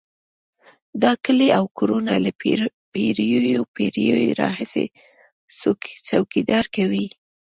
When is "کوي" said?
6.75-7.07